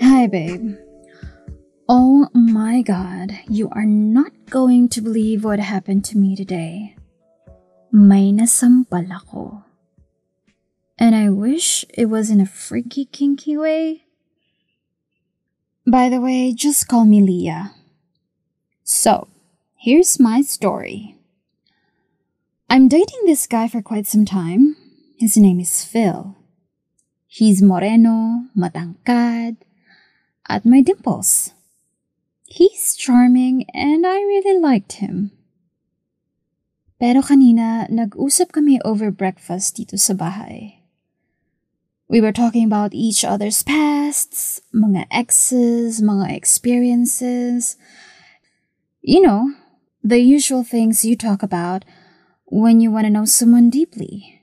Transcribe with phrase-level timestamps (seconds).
[0.00, 0.76] Hi, babe.
[1.88, 6.96] Oh my god, you are not going to believe what happened to me today.
[7.92, 9.62] May nasampal ako.
[10.98, 14.04] And I wish it was in a freaky, kinky way.
[15.86, 17.72] By the way, just call me Lia.
[18.82, 19.28] So,
[19.78, 21.14] here's my story.
[22.68, 24.76] I'm dating this guy for quite some time.
[25.18, 26.38] His name is Phil.
[27.26, 29.56] He's moreno, matangkad,
[30.46, 31.50] at my dimples.
[32.46, 35.34] He's charming and I really liked him.
[37.02, 40.86] Pero kanina, nag-usap kami over breakfast dito sa bahay.
[42.06, 47.74] We were talking about each other's pasts, mga exes, mga experiences.
[49.02, 49.50] You know,
[49.98, 51.82] the usual things you talk about
[52.46, 54.37] when you want to know someone deeply.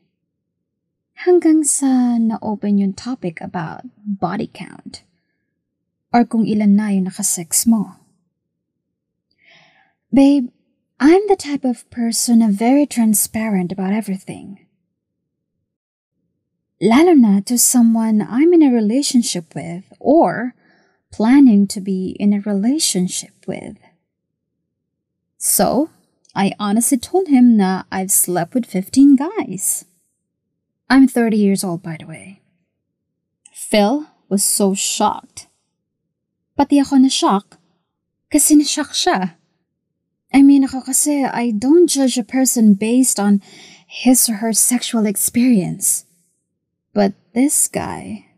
[1.25, 5.01] Hanggang sa na-open yung topic about body count.
[6.13, 7.97] Or kung ilan na yung nakasex mo.
[10.13, 10.53] Babe,
[11.01, 14.69] I'm the type of person na very transparent about everything.
[16.77, 20.53] Lalo na to someone I'm in a relationship with or
[21.09, 23.81] planning to be in a relationship with.
[25.41, 25.89] So,
[26.35, 29.85] I honestly told him that I've slept with 15 guys.
[30.89, 32.41] I'm 30 years old, by the way.
[33.51, 35.47] Phil was so shocked.
[36.53, 37.57] Pati ako na shock
[38.29, 39.35] kasi na-shock siya.
[40.29, 43.41] I mean, ako kasi I don't judge a person based on
[43.87, 46.05] his or her sexual experience.
[46.93, 48.35] But this guy,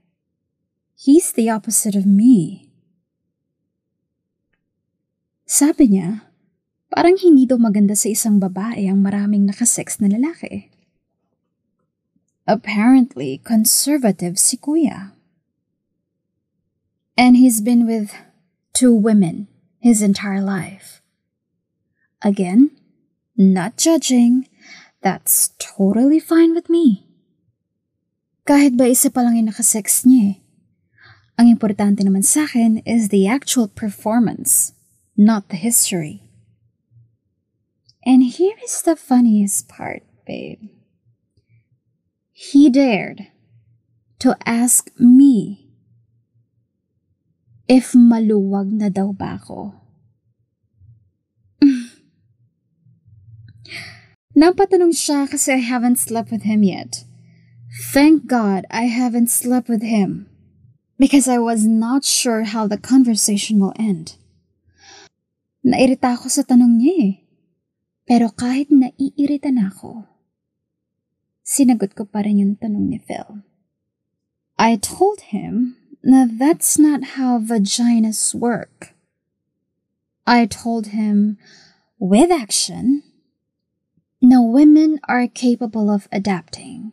[0.96, 2.70] he's the opposite of me.
[5.48, 6.28] Sabi niya,
[6.94, 10.70] parang hindi daw maganda sa isang babae ang maraming nakasex na lalaki.
[12.48, 15.12] Apparently, conservative si kuya.
[17.20, 18.16] And he's been with
[18.72, 19.48] two women
[19.80, 21.02] his entire life.
[22.22, 22.72] Again,
[23.36, 24.48] not judging,
[25.02, 27.04] that's totally fine with me.
[28.48, 30.36] Kahit ba isa pa lang yung nakasex niya eh.
[31.36, 34.72] Ang importante naman sa akin is the actual performance,
[35.20, 36.24] not the history.
[38.08, 40.77] And here is the funniest part, babe.
[42.38, 43.34] He dared
[44.22, 45.74] to ask me
[47.66, 49.74] if maluwag na daw ba ako.
[54.38, 57.10] Napatanong siya kasi I haven't slept with him yet.
[57.90, 60.30] Thank God I haven't slept with him
[61.02, 64.14] because I was not sure how the conversation will end.
[65.66, 67.14] Nairita ako sa tanong niya eh.
[68.06, 70.06] Pero kahit naiirita na ako,
[71.48, 73.40] sinagot ko pa rin yung tanong ni Phil.
[74.60, 78.92] I told him that that's not how vaginas work.
[80.28, 81.40] I told him,
[81.96, 83.08] with action,
[84.20, 86.92] no women are capable of adapting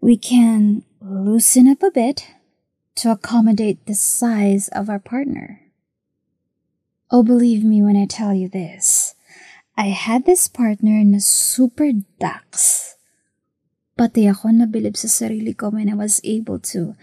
[0.00, 2.26] we can loosen up a bit
[2.96, 5.60] to accommodate the size of our partner.
[7.10, 9.14] Oh, believe me when I tell you this.
[9.76, 12.94] I had this partner in a super daks.
[14.00, 16.96] Pati ako nabilib sa sarili ko when I was able to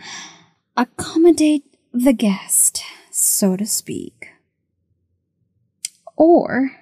[0.73, 1.61] accommodate
[1.93, 2.81] the guest,
[3.13, 4.33] so to speak.
[6.17, 6.73] Or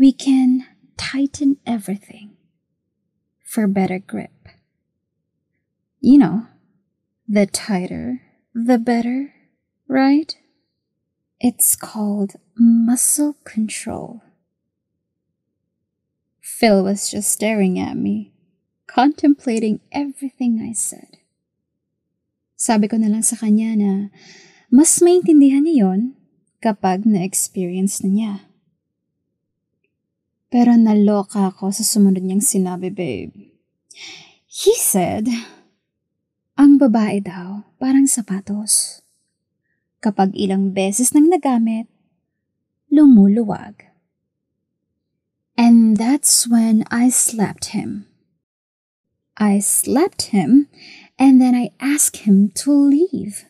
[0.00, 0.64] we can
[0.96, 2.32] tighten everything
[3.44, 4.48] for better grip.
[6.00, 6.48] You know,
[7.28, 9.36] the tighter, the better,
[9.84, 10.32] right?
[11.40, 14.22] It's called muscle control.
[16.40, 18.33] Phil was just staring at me,
[18.86, 21.20] contemplating everything I said.
[22.54, 23.92] Sabi ko na lang sa kanya na
[24.72, 26.00] mas maintindihan niya yon
[26.64, 28.34] kapag na-experience na niya.
[30.48, 33.52] Pero naloka ako sa sumunod niyang sinabi, babe.
[34.46, 35.26] He said
[36.54, 39.02] Ang babae daw, parang sapatos.
[39.98, 41.90] Kapag ilang beses nang nagamit,
[42.94, 43.90] lumuluwag.
[45.58, 48.06] And that's when I slapped him.
[49.36, 50.68] I slapped him
[51.18, 53.44] and then I asked him to leave.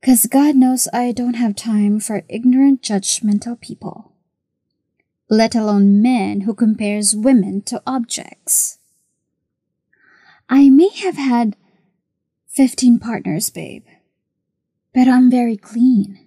[0.00, 4.12] Because God knows I don't have time for ignorant, judgmental people,
[5.30, 8.78] let alone men who compares women to objects.
[10.48, 11.56] I may have had
[12.48, 13.84] 15 partners, babe.
[14.94, 16.22] but I'm very clean.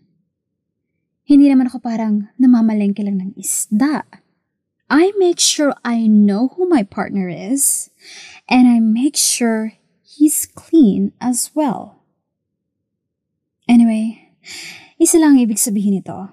[1.23, 4.03] Hindi naman ako parang namamalengke lang ng isda.
[4.89, 7.89] I make sure I know who my partner is,
[8.47, 12.03] and I make sure he's clean as well.
[13.67, 14.31] Anyway,
[14.95, 16.31] isa lang ibig sabihin nito.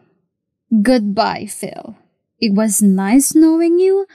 [0.71, 1.99] Goodbye, Phil.
[2.39, 4.07] It was nice knowing you,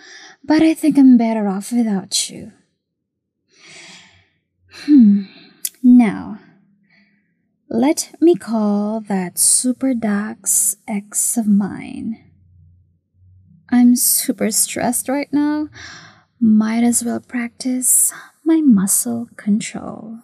[0.44, 2.52] but I think I'm better off without you.
[4.86, 5.28] Hmm.
[5.84, 6.40] Now,
[7.70, 12.29] let me call that Super Daks ex of mine.
[13.72, 15.70] I'm super stressed right now.
[16.40, 18.12] Might as well practice
[18.44, 20.20] my muscle control.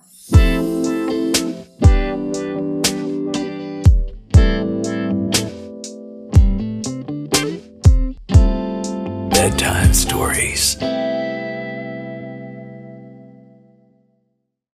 [9.30, 10.78] Bedtime Stories.